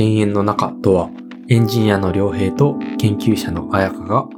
[0.00, 1.10] 犬猿の中とは、
[1.48, 4.28] エンジニアの良平と研究者の彩香が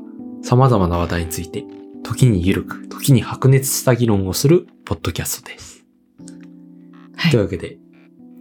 [0.43, 1.65] 様々な話題について、
[2.03, 5.85] 時にゆるく、時に白熱した議論をするポッドキャストです。
[7.15, 7.77] はいというわけで、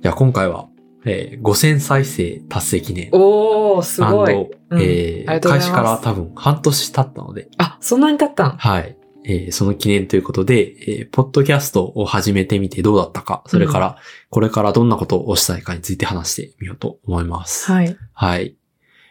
[0.02, 0.70] じゃあ今回は、
[1.06, 3.10] えー5000再生達成記念。
[3.12, 4.34] おー、すごい。
[4.70, 8.52] うんえー開始から多分半年経ったので、あ、そんなに経ったん？
[8.58, 8.98] はい。
[9.26, 13.98] えーその記念ということで、えーポッドキャストを始めてみてどうだったか、それから、
[14.30, 17.72] これからどんなことをしたいかについて話してみようと思います。
[17.72, 17.98] はい。
[18.14, 18.56] はい。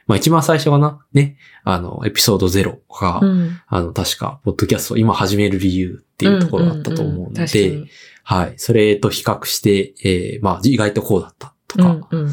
[0.07, 3.61] まあ一番最初かな、ね、あの、エピソード0が、うん。
[3.67, 7.87] あの、確か、ポッドキャストを今始める理由っていうところだったと思うのんんん確かで、に
[8.23, 8.55] はい。
[8.57, 12.33] それと比較して、えーまあ意外とこうだったとか、うんうん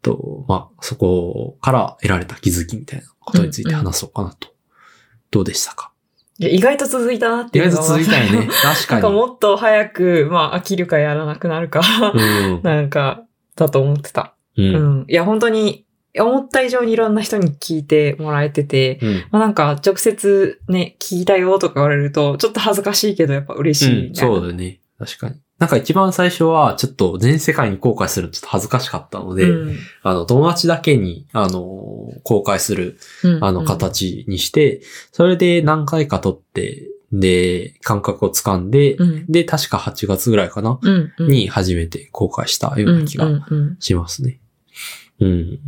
[0.00, 4.48] と、まあそこから得られた気づきみたいなことについて話そうかなと。
[5.30, 5.91] どうでしたか？
[6.48, 8.48] 意外と続いたなっていうのが意外と続いたよね。
[8.62, 9.02] 確なんかに。
[9.02, 11.80] かもっと早く、まあ飽きるかやらなくなるか、
[12.14, 12.60] うん。
[12.64, 13.22] なんか、
[13.56, 14.34] だと思ってた。
[14.56, 14.62] う。
[14.62, 15.04] うんん。
[15.08, 15.84] いや、本当に、
[16.18, 19.12] 思った以上にいろんな人に聞いてもらえてて、うん。
[19.30, 24.14] まあなんか直接ね、聞いたよとか言われると、ちょっと恥ずかしいけどやっぱ嬉しいうん。
[24.14, 24.80] そうだよね。
[24.98, 25.36] 確かに。
[25.62, 31.62] なんか一番最初は、ちょっと全世界に公開するのちょっと恥ずかしかったので、うんあの、友達だけに、あの、
[32.24, 34.80] 公開する、うんあの、形にして、
[35.12, 39.26] それで何回か撮って、で、感覚をつかんで、うん。
[39.28, 41.12] で、確か8月ぐらいかな、うん。
[41.16, 44.40] うん、に初めて公開したような気がうんうんうんしますね。
[45.20, 45.60] うん。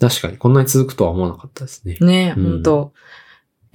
[0.00, 1.98] 確かに、こんなに続くとは思わなかったですね。
[2.00, 2.92] ねえ、うん本当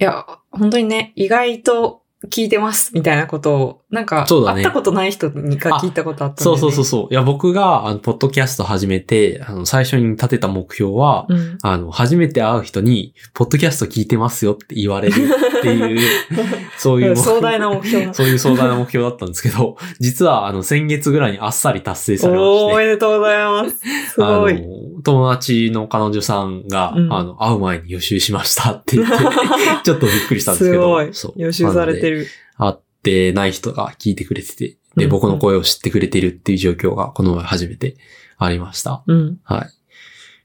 [0.00, 6.60] いや、本当にね、意外と聞いてますみたいなことを、なんか、そうだね会ったことない人にか聞いたことあったんで、そうね。
[6.60, 7.14] そうそうそう。
[7.14, 11.58] いや、僕が、あの、ポッドキャスト始めて、あの、最初に立てた目標は、うん。
[11.62, 16.00] あの、初めて会う人に、ポッドキャスト聞いてますよって言われるっていう、
[16.76, 18.12] そういう目壮大な目標。
[18.12, 23.76] そういう壮大な目標だったんですけど、実は、あの、先月ぐらいにあっさり達成されまおー、おめでとうございます。
[24.14, 24.60] すごい。、
[25.04, 29.14] 友達の彼女さんが、うんあの、会う前に予習しましたって言って、
[29.84, 31.42] ちょっとびっくりしたんですけど、すごい。
[31.44, 32.14] 予習されてる。
[32.14, 32.26] る。
[32.56, 37.96] 会ってない人が聞いてくれてて、で、うん僕の声を知ってくれてるっていう状況が、この前初めて
[38.38, 39.02] ありました。
[39.06, 39.38] うん。
[39.44, 39.68] はい。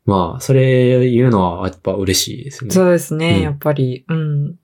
[0.06, 2.72] まあ、それ言うのはやっぱ嬉しいですね。
[2.72, 4.06] そうですね、うんやっぱり。
[4.08, 4.56] うん。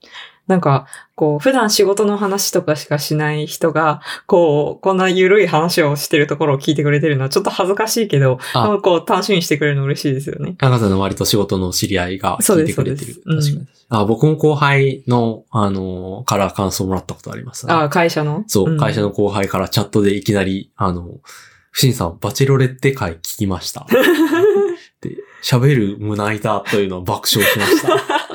[0.48, 0.86] なんか、
[1.16, 8.38] こう、普段仕事の話とかしかしない人が、こう、こんな緩い話をしてるところを聞いてくれてるのはちょっと恥ずかしいけど、
[8.84, 10.56] こう、楽しみにしてくれるの嬉しいですよね。
[10.60, 13.14] 赤さんの割と仕事の知り合いが聞いてくれてる。
[13.14, 13.68] そうです確かに。
[13.90, 17.74] あ僕も後輩の、あの、から感想もらったことあります、ね。
[17.74, 18.44] あ、会社の？
[18.48, 21.20] そう、ん会社の後輩からチャットでいきなり、あの、
[21.72, 23.88] 不審さん、バチェロレッテ会聞きました。
[25.02, 28.26] で、喋る胸板というのを爆笑しました。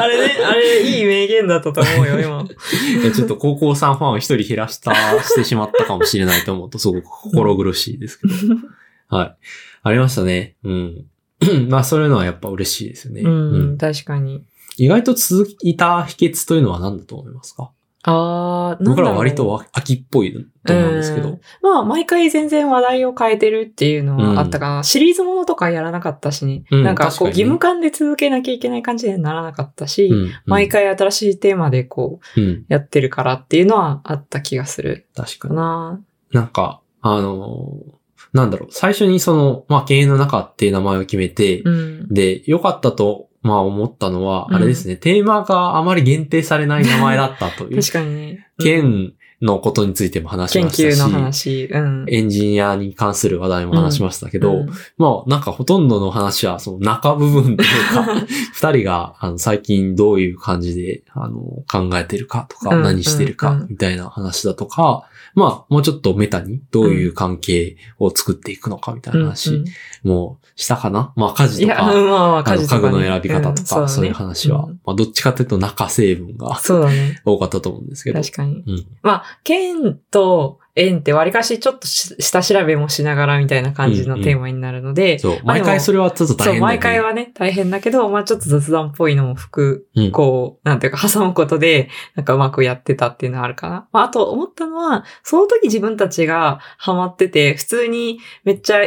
[0.00, 2.42] あれね、あれ、いい名言だったと思うよ、今。
[3.02, 8.34] いやちょっと高校さんファンを一人減らした、してしまったかもしれないと思うと、すごく心苦しいですけど。
[9.16, 9.36] はい。
[9.84, 10.56] ありましたね。
[10.64, 11.04] うん。
[11.68, 13.22] まあ、そういうのはやっぱ嬉しいですよね。
[13.22, 13.28] う
[13.72, 14.42] ん、確かに。
[14.78, 17.70] 意外と続いた秘訣というのは何だと思いますか？
[18.04, 20.32] あー、なんだ僕らは割と秋っぽい
[20.66, 21.40] と思うんですけどうん。
[21.62, 24.82] まあ、毎回全然話題を変えてるっていうのはあったかな。
[24.82, 26.64] シリーズものとかやらなかったしね。
[26.70, 30.68] うんなんかこう、義務感で続けなきゃいけない感じにはならなかったし、うん毎。
[30.68, 32.64] 回新しいテーマでこう、うん。
[32.68, 35.56] やってるからっていうのはあった気がするか確かに。
[35.56, 36.00] な。
[36.32, 38.02] なんか、あのー
[38.32, 42.08] なんだろう、最初にその、まあ、経営の中っていう名前を決めて、うん。
[42.08, 47.76] で、良かったと、まあ思ったのは、うんあれですね、テーマがあまり限定されない名前だったという。
[47.82, 48.48] 確かにね。
[48.58, 51.64] うん県のことについても話し研ましたし、究の話。
[51.66, 52.04] うん。
[52.08, 58.06] エンジニアに関する話題も話しましたけど、うんまあなんかほとんどの話はその中部分というか、
[58.54, 69.64] 二人があの最近どういう感じであの考えてるかとか、うん何してるかうんみたいな話だとか、まあもうちょっとメタにどういう関係を作っていくのかみたいな話うんうん
[70.04, 77.20] もしたかな、まあ家事とか、うんまあ家事とかね家具の選び方とか、んそういう話は、うんまあどっちかというと中成分がそうだね。
[77.24, 78.20] 多かったと思うんですけど。
[78.20, 78.62] 確かに。
[78.66, 78.86] うん。
[79.02, 85.32] まあ、剣と縁って割かしちょっとし下調べもしながらみたいな感じのテーマになるので、そう。
[85.44, 86.60] まあ毎回それはちょっと大そう、変だよね。
[86.60, 93.88] 毎回はね、大変だけど、まあちょっと雑談っぽいのも含うんこう、なんていうか挟むことで、なんかうまくやってたっていうのはあるかな。
[93.92, 98.78] まああと思ったのは、その時自分たちがハマってて、普通にめっちゃ、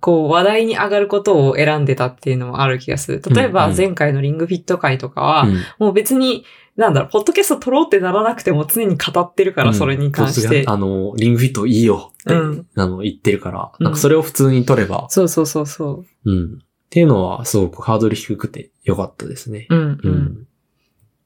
[0.00, 3.22] こう話題に上がることを選んでたっていうのもある気がする。
[3.30, 6.44] 例えばうんうん前回のリングフィット会とかは、うんもう別に、
[6.76, 10.64] なんだろう、ポッドキャスト撮ろうってならなくても常に語ってるから、それに関して。
[10.64, 16.30] うんあの、リングフィットいいよって、うんあの、言ってるから、うんなんかそれを普通に取れば、そうそうそうそう。
[16.30, 16.54] うん。
[16.56, 16.58] っ
[16.90, 19.66] ていうのはすごくハードル低くてよかったですね。
[19.70, 19.98] うん、う。
[20.02, 20.46] うんん。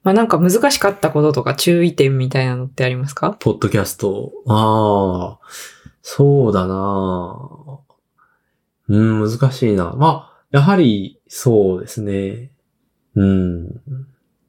[0.02, 3.37] まあなんか難しかったこととか注意点みたいなのってありますか？
[3.41, 5.46] ポッドキャスト、ああ、
[6.03, 7.38] そうだな
[8.88, 9.93] ううん、難しいな。
[9.96, 12.50] まあ、やはり、そうですね。
[13.14, 13.81] うん。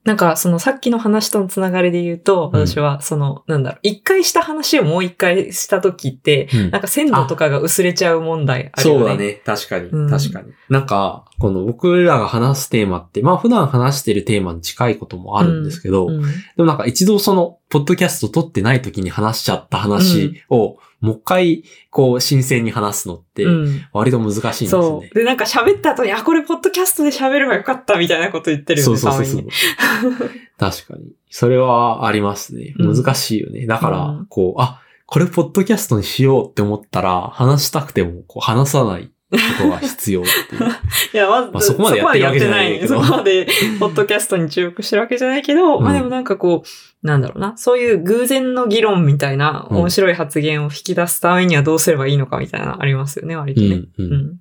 [0.04, 9.00] なんか、そのさっきの話とのつながりで言うと、うん私は、その、なんだろう、一回した話をもう一回した時って、うんなんか鮮度とかが薄れちゃう問題あるよね。
[9.00, 9.16] そうだ。
[9.16, 9.42] ね。
[9.46, 9.90] 確かに。
[9.90, 10.48] うん確かに。
[10.70, 16.28] なんか、この僕らが話すテーマって、まあ普段話してるテーマに近いこともあるんですけど、うんで
[16.58, 25.16] もなんか一度その、ポッドキャスト撮ってない時に話しちゃった話を、もう一回、こう、新鮮に話すのって、うん割と難しいんですねそう。。
[25.16, 29.48] で、なんか喋った後に、あ、これポッドキャストで喋ればよかったみたいなこと言ってるよね、そうそうそう。
[30.60, 31.14] 確かに。
[31.30, 32.76] それはありますね。
[32.78, 33.66] うん難しいよね。
[33.66, 40.64] だから、うんこう、あ、これポッドキャストにしようって思ったら、話したくても、こう、話さないことが必要っていう。
[41.14, 53.68] いや、まず、まあそこまでやってるわけじゃないけどそこまでやってないそこまで、ポッドキャストに注目してるわけじゃないけど、うんまあでもなんかこう、なんだろうな、そういう偶然の議論みたいなうん面白い発言を引き出すためにはどうすればいいのかみたいなのありますよね、割とね。
[53.68, 53.90] うん、う。
[53.98, 54.36] うんん。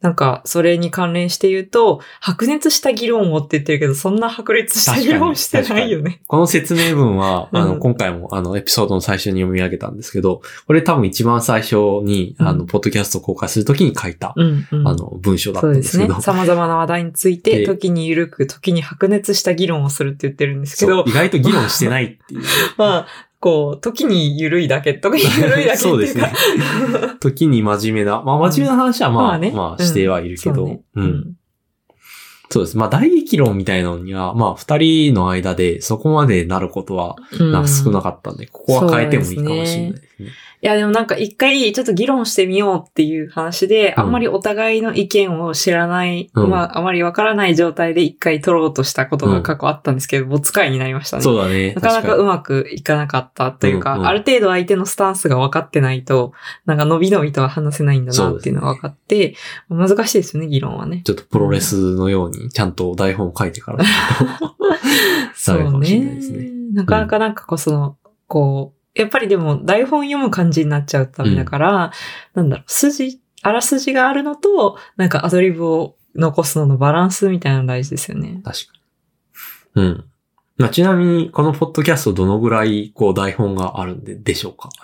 [0.00, 6.20] なんか、それに関連して言うと、白熱した議論をって言ってるけど、そんな白熱した議論してないよね。
[6.28, 14.88] この説明文は、あの、うん今回も、あの、エピソードの最初に読み上げたんですけど、これ多分一番最初に、あの、うんポッドキャストを公開するときに書いた、うん、うん。
[14.88, 16.38] あの、文章だっそうですねたんですけど。。
[16.38, 22.42] 様々な話題について、で時に緩く、時に白熱した議論をするって言ってるんですけどそう、意外と議論してないっていう。
[22.78, 23.06] まあ、
[23.40, 26.32] こう、時に緩いだけ、時に緩いだけ そうですね。
[27.20, 28.22] 時に真面目な。
[28.22, 29.52] まあ、真面目な話はまあ、まあ、ね
[29.84, 31.32] してはいるけど、そうねうん。
[32.50, 32.76] そうです。
[32.76, 40.28] まあ、大激論みたいなのには、まあ、二人の間でそこまでなることは、うんなんか少なかったんで、ここは変えてもいいかもしれないですね。
[40.60, 51.22] いや、でもなんか一回ちょっと議論してみようっていう話で、うんあんまりお互いの意見を知らない、うんまあ、あまりわからない状態で一回取ろうとしたことが過去あったんですけど、没回になりましたね。
[51.22, 51.74] そうだね。
[51.74, 56.32] なかなかうまくいかなかったというか、うんうんある程度相手のスタンスが分かってないと、
[56.64, 59.34] なんか伸び伸びとは話せないんだなっていうのが分かって、
[59.68, 61.02] 難しいですよね、議論はね。
[61.04, 63.84] ちょっとプロレスのように、ちゃんと台本を書いてから
[65.34, 66.20] そうね。
[66.72, 67.96] なかなかなんかこう、その、
[68.26, 71.92] こう、やっぱりでも台本読む感じになっちゃうためだから、
[72.34, 78.40] なんだろう、筋、あらすじがあるのと、なんかアドリブを残すののバランスみたいなの大事ですよね。
[78.44, 78.72] 確か
[79.76, 79.82] に。
[79.82, 80.04] うん。
[80.56, 84.70] まあ、ちなみに、このポッドキャストどのぐらい、こう、台本があるんで、でしょうか？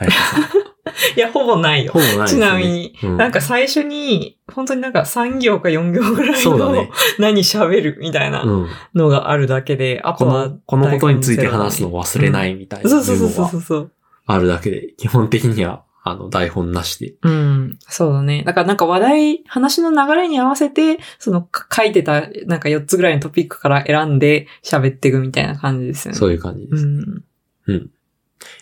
[1.17, 1.99] いや、ほぼないよほ。
[1.99, 2.47] ぼないですちね。
[2.47, 6.91] なみに、うんなんか最初に、本当になんか3行か4行ぐらいのね。
[7.19, 8.67] 何喋るみたいなうん。
[8.95, 13.91] のがあるだけで、あことはの、このことについて話すのを忘れないみたいなそうそうそうそうメモがそう。
[14.27, 17.15] あるだけで、基本的には、あの、台本なしで。
[17.23, 17.79] うん。
[17.81, 18.43] そうだね。
[18.45, 26.19] だからなんか話題、話の流れに合わせて、そのか書いてたなんか4つぐらいのトピックから選んで喋っていくみたいな感じですよね。
[26.19, 26.87] そういう感じです。
[26.87, 27.91] うん。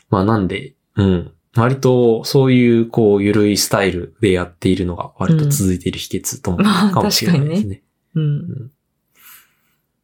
[0.09, 1.33] まあ、なんで、うん。
[1.57, 7.83] 割と、そういう、こう、ゆるいスタイルでやっているのが、割と続いている秘訣とも、まあかもしれないですね。
[8.15, 8.71] うん。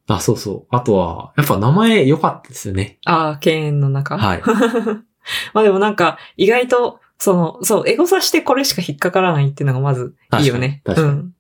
[0.09, 0.75] あ、そうそう。
[0.75, 2.99] あとは、やっぱ名前良かったですよね。
[3.05, 4.19] ああ、敬遠の中？
[4.19, 4.43] はい。
[5.55, 10.83] まあでもなんか、意外と、その、そう、エゴサしてこれしか引っかからないっていうのがまずいいよね。
[10.85, 11.35] 確かに確うん。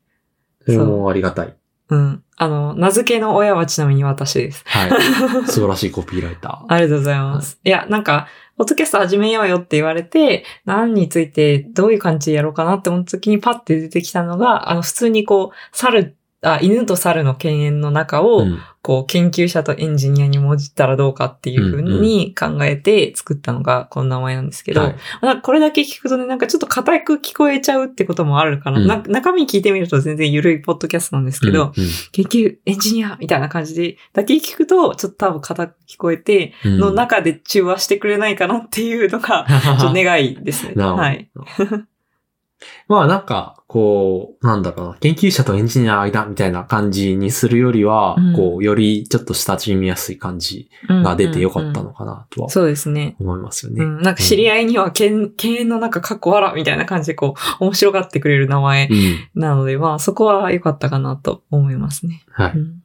[0.66, 1.54] それもありがたい。
[1.90, 2.22] うん。
[2.36, 4.62] あの、名付けの親はちなみに私です。
[4.66, 4.90] はい。
[5.48, 6.72] 素晴らしいコピーライター。
[6.72, 7.58] ありがとうございます。
[7.64, 18.58] い、や、なんか、ポッドキャスト始めようよって言われて、何についてどういう感じでやろうかなって思った時にパッて出てきたのが、あの、普通にこう、猿、あ、犬と猿の犬猿の中を、うん
[18.88, 24.96] こう、研究者とエンジニアにもじったらどうかっていうふうに考えて作ったのがこの名前なんですけど、はい。
[25.20, 28.86] まあこれだけ聞くとね、なんかちょっと硬く聞こえちゃうってこともあるから、うん。
[28.86, 31.72] な中身聞いてみると全然緩いポッドキャストなんですけど、うん
[32.12, 36.78] 研究エンジニアみたいな感じで、だけ聞くと、ちょっと多分硬く聞こえて、うん。
[36.78, 39.44] の中で中和してくれないかなっていうのが、
[39.78, 40.82] ちょっと願いですね。
[40.82, 41.30] はい。
[42.88, 53.16] まあなんか、こう、なんだろうな、研究者とエンジニアの間みたいな感じにするよりは、うんこう、よりちょっと親しみやすい感じが出てよかったのかなとはそうですね。
[53.20, 53.84] 思いますよね。
[53.84, 59.40] うん、なんか知り合いには、犬、犬の中かっこわらみたいな感じでこう、 面白がってくれる名前うん。
[59.40, 62.22] なので、まあそこは良かったかなと思いますね。
[62.30, 62.52] はい。
[62.54, 62.82] うん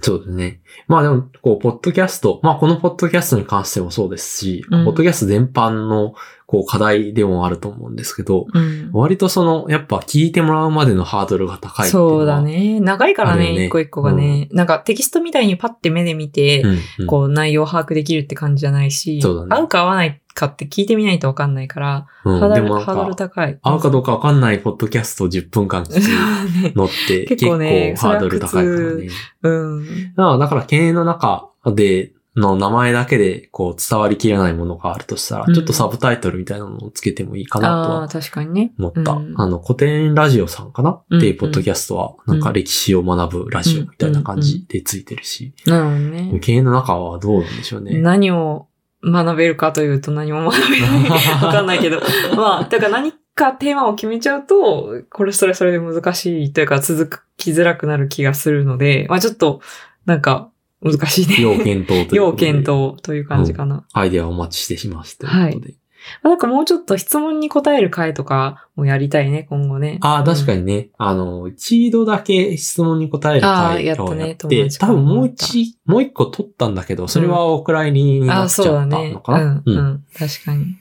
[0.00, 0.60] そうですね。
[0.86, 6.14] まあでも、こう、ポッドキャスト、まあこのポッドキャストに関してもそうですし、うんポッドキャスト全般の、
[6.48, 12.40] こう、課題でもあると思うんですけど、うん割とその、やっぱ聞いてもらうまでのハードルが高いそうだ。
[12.40, 12.80] ね。
[12.80, 17.06] 長いからね、ね一個一個がね、なんかテキストみたいにパッて目で見て、うん、うん。
[17.06, 23.58] こう内容を把握できるって感じじゃないし、ね合うか合わないかって聞いてみないとわかんないから、うんハードルハードルか、高い。
[23.60, 29.08] 合うかどうかわかんないポッドキャストを10分間聞くねのって結構結構ねハードル高いからね。
[29.42, 30.14] うん。
[30.14, 38.72] だからだから経営の中で、の名前だけでこう伝わりきらないものがあるとしたら、うんちょっとサブタイトルみたいなのをつけてもいいかなとああ、は確かにね。
[38.78, 39.12] 思った。
[39.12, 46.38] うんあの、古典ラジオさんかな、うんっていうポッドキャストは、なんか歴史を学ぶラジオみたいな感じでついてるし、なるほどね。
[46.40, 47.98] 経営の中はどうなんでしょうね。
[47.98, 48.68] 何を
[49.02, 51.44] 学べるかというと何も学べない。
[51.44, 52.00] わかんないけど。
[52.36, 59.60] まあ、だから何かテーマを決めちゃうと、これそれそれで難しいというか続きづらくなる気がするので、まあちょっと、
[60.04, 61.36] なんか、難しいね。
[61.40, 62.22] 要検討という。
[62.22, 63.86] 要検討という感じかな。
[63.92, 65.74] アイデアをお待ちしてしますということで。
[66.22, 69.98] まあなんかもうちょっと質問に答える回とかもやりたいね、今後ね。
[70.00, 70.60] ああ、確かに。
[70.60, 70.88] にね。
[70.96, 79.20] あの、一度だけ質問に答える回をやって、友達から多分もう一、もう一個取ったんだけど、それはお蔵入りになっちゃったねの。
[79.20, 79.62] かな？
[79.66, 80.76] うん、うん、確かに。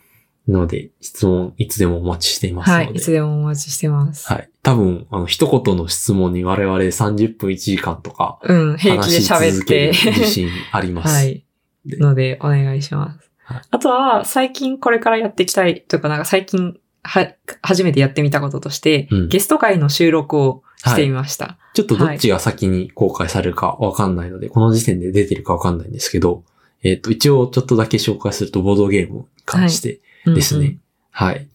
[0.47, 2.85] ので、質問いつでもお待ちしていますので。
[2.85, 4.31] はい、いつでもお待ちしてます。
[4.31, 4.49] はい。
[4.67, 9.93] 多分、あの、一言の質問に我々30分1時間とか、うん、平気で喋って。
[9.93, 11.13] 自信あります。
[11.13, 11.45] はい。
[11.86, 13.31] でので、お願いします。
[13.45, 21.57] はいあとは、最近これからやっていきたいというか、なんか最近、は、初めてやってみたこととして、うんゲスト会の収録をしてみました。
[21.74, 26.43] ちょっとどっちが先に公開されるかわかんないので、この時点で出てるかわかんないんですけど、
[26.83, 30.65] えっ、と、一応ちょっとだけ紹介すると、ボードゲームに関してですね。
[30.65, 30.81] うんうん
[31.12, 31.47] はい。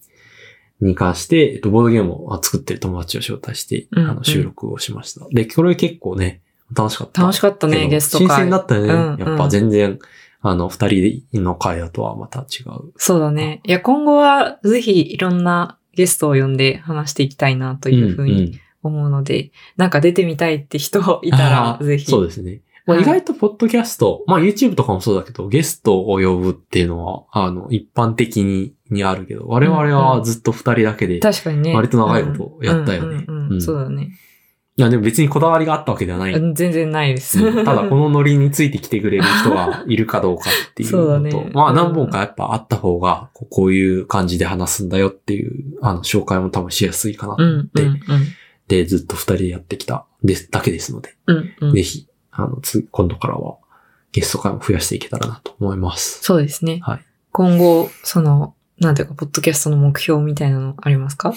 [0.83, 5.27] に関して、えっと、ボードゲームを作ってる友達を招待して、うんうんあの、収録をしました。
[5.31, 6.41] で、これ結構ね、
[6.75, 7.23] 楽しかった。
[7.23, 8.27] 楽しかったね、ゲスト会。
[8.27, 8.93] 新鮮だったよね。
[8.93, 9.99] うんうんやっぱ全然、
[10.41, 12.93] あの、二人の会だとはまた違う。
[12.97, 13.61] そうだね。
[13.65, 22.11] いや、今後はぜひいろんなゲストを呼んで話していきたいなというふうにんん思うので、なんか出てみたいって人いたら、ぜひ。
[22.11, 22.61] そうですね。
[22.87, 23.05] まあ、はい。
[23.05, 31.75] 意外とポッドキャスト、まあ YouTube とかもそうだけど、ゲストを呼ぶっていうのは、あの、一般的ににあるけど、我々はずっと二人だけで、い確かにね。
[31.75, 33.27] 割と長いことやったよね。
[33.61, 34.11] そうだね。
[34.77, 36.33] や、でも別にこだわりがあったわけではない。
[36.33, 37.45] うん全然ないです。
[37.45, 37.65] うん。
[37.65, 41.51] ただ、このノリについてきてくれる人が いるかどうかっていうそうだのと、ね。
[41.53, 41.77] まあうん。
[41.77, 48.01] 何本かやっぱあった方が、こうこういう感じで話すんだよっていう、あの、紹介も多分しやすいかなって、うん、うん。
[48.69, 51.75] で、ずっと二人でやってきた、です、だけですので、うん、うん。
[51.75, 53.59] ぜひ、あの、つ、今度からは
[54.11, 56.23] ゲスト会も増やしていけたらなと思います。
[56.23, 56.81] そうですね。
[56.83, 57.05] はい。
[57.31, 61.33] 今後、その、なんていうか、ポッドキャストの目標みたいなのありますか？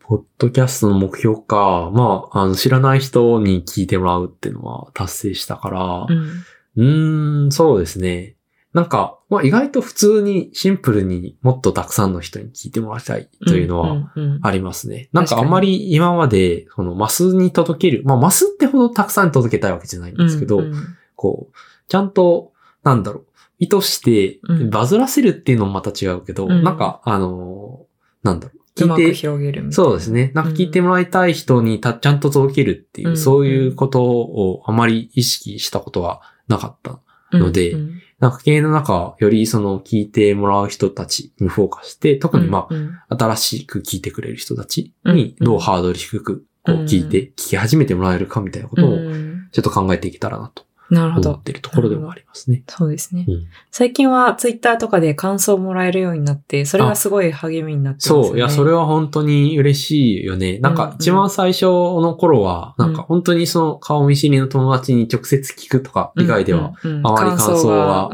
[0.00, 6.44] ポッドキャストの目標か、まあ、あの、知らない人に聞いてもらうっていうのは達成したから、うん。
[6.76, 8.36] うーん、そうですね。
[8.78, 15.08] なんか、まあ意外と普通にシンプルにもっとたくさんの人に聞いてもらいたいというのはんうんありますね。
[15.12, 15.46] なんか確かに。
[15.46, 20.74] あんまり今まで、そのマスに届ける、まあマスってほどたくさん届けたいわけじゃないんですけど、うんうん
[21.16, 21.54] こう、
[21.88, 22.52] ちゃんと、
[22.84, 23.26] なんだろう、
[23.58, 24.70] 意図してうん。
[24.70, 26.62] バズらせるっていうのもまた違うけど、うん。
[26.62, 29.72] なんか、あのーなんだろう、聞いて、広げる。
[29.72, 30.30] そうですね。
[30.34, 33.16] なんか聞いてもらいたい人にたちゃんと届けるっていう、うん。
[33.16, 37.00] そういうことをあまり意識したことはなかった
[37.36, 42.80] のでうんうんなんか経営の中、よりその聞いてもらう人たちにフォーカスして、特にまあ、うん。
[42.80, 49.48] うん新しく聞いてくれる人たちにうんどうハードル低くこううん聞いて、聞き始めてもらえるかみたいなことをうん。
[49.50, 51.42] ちょっと考えていけたらなとなるほど思っ。
[51.42, 52.62] てるところでもありますね。
[52.68, 53.24] そうですね。
[53.28, 58.28] うん最近はツイッターとかで感想をもらえるようになって、それがすごい励みになってますよね。
[58.28, 58.36] そう。
[58.36, 60.58] いや、それは本当に嬉しいよね。
[60.58, 66.72] なんか一番最初の頃は、なんか本当にその顔見知りの友達に直接聞くとか以外では、
[67.04, 68.10] あまり感想は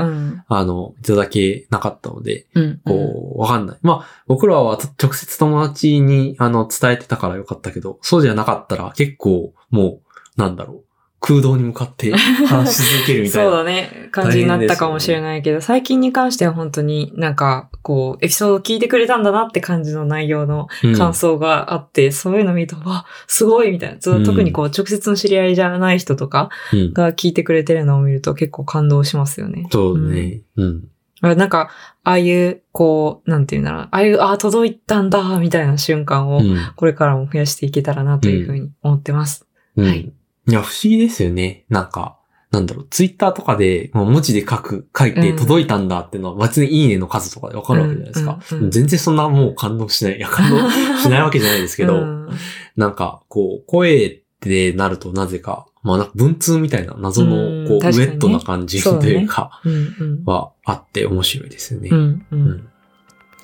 [0.49, 3.79] あの、いただけなかったので、うんうんこう、わかんない。
[3.83, 10.01] まあ、僕らは直接友達に、あの、伝えてたからよかったけど、そうじゃなかったら結構、も
[10.37, 10.85] う、なんだろう、
[11.27, 12.13] 空洞に向かって
[12.47, 13.59] 話し続けるみたいそうな。
[13.59, 14.09] だね。
[14.11, 23.97] 感じになったかもしれないけど、最近に関しては本当になんか、こう、エピソード聞いてくれたんだなって感じの内容のうん感想があって、そういうの見ると、わ、すごいみたいな。
[23.99, 29.67] 特にこう、直接の知り合いじゃない人とかうんが聞いてくれてるのを見ると結構感動しますよね。
[29.73, 30.43] そうね。
[30.57, 30.85] うん。
[31.23, 31.71] あなんか、
[32.03, 33.81] ああいう、こう、なんていうんだろう。
[33.85, 36.59] ああいう、ああ、届いたんだ、みたいな瞬間を、うん。
[36.77, 39.47] これからも増やしていけたらなというふうに思ってます。
[39.77, 39.87] うん。
[39.87, 40.13] はい
[40.47, 41.65] いや、不思議ですよね。
[41.69, 42.19] なんか、
[42.51, 48.39] なんだろう、ツイッターとかで、文字で書く、書いてうん届いたんだっていうのは、別にいいねの数とかでわかるわけじゃないですか。
[48.51, 50.17] うんうんうん全然そんなもう感動しない。
[50.17, 52.29] いや、感動しないわけじゃないですけど、うん
[52.77, 61.89] なんか、こう、声ってなるとなぜか、まあなんか文通みたいな謎の、うんこう、ウェットな感じというか、うんうんはあって面白いですよね。
[61.91, 62.69] うんううんん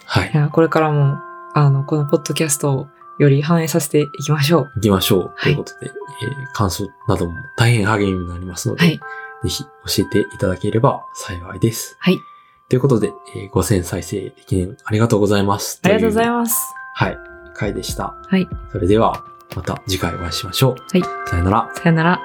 [0.05, 0.37] はいい。
[0.37, 1.19] や、これからも、
[1.55, 2.87] あの、このポッドキャストを
[3.21, 4.73] より反映させていきましょう。
[4.77, 5.35] 行きましょう。
[5.41, 9.01] いということで、えー感想なども大変励みになりますので、はい。
[9.43, 11.97] ぜひ教えていただければ幸いです。
[12.01, 12.19] はい。
[12.69, 15.81] ということで、えー5000再生記念ありがとうございます。
[15.85, 16.31] ありがとうございす。
[16.31, 16.75] ます。
[16.95, 17.19] はい。
[17.55, 18.15] 回でした。
[18.29, 18.49] はい。
[18.73, 19.23] それでは、
[19.55, 20.77] また次回お会いしましょう。
[20.93, 21.03] はい。
[21.29, 21.71] さよなら。
[21.75, 22.21] さよなら。